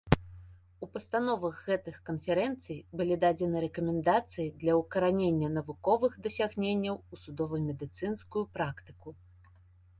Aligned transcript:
У 0.85 0.87
пастановах 0.93 1.59
гэтых 1.67 1.99
канферэнцый 2.09 2.79
былі 3.01 3.19
дадзены 3.25 3.57
рэкамендацыі 3.67 4.47
для 4.65 4.73
ўкаранення 4.81 5.53
навуковых 5.61 6.19
дасягненняў 6.27 6.95
у 7.11 7.23
судова-медыцынскую 7.27 8.45
практыку. 8.61 9.09